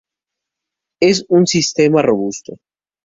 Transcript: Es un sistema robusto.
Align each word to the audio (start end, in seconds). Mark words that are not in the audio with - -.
Es 0.99 1.25
un 1.29 1.45
sistema 1.45 2.01
robusto. 2.01 2.57